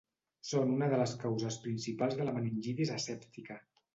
Són 0.51 0.71
una 0.75 0.87
de 0.93 0.97
les 1.01 1.13
causes 1.25 1.57
principals 1.67 2.17
de 2.21 2.27
la 2.29 2.35
meningitis 2.39 2.95
asèptica. 2.97 3.59